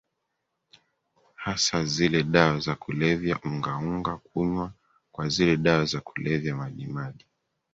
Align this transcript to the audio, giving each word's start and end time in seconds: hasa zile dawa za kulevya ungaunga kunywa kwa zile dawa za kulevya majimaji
hasa 1.35 1.85
zile 1.85 2.23
dawa 2.23 2.59
za 2.59 2.75
kulevya 2.75 3.39
ungaunga 3.43 4.17
kunywa 4.17 4.71
kwa 5.11 5.29
zile 5.29 5.57
dawa 5.57 5.85
za 5.85 5.99
kulevya 6.01 6.55
majimaji 6.55 7.25